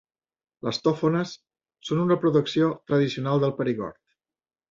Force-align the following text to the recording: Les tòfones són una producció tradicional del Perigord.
Les 0.67 0.77
tòfones 0.85 1.33
són 1.89 2.01
una 2.05 2.17
producció 2.23 2.69
tradicional 2.93 3.43
del 3.45 3.57
Perigord. 3.61 4.01